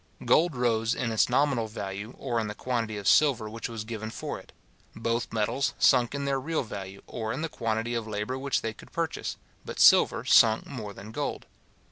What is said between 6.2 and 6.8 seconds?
their real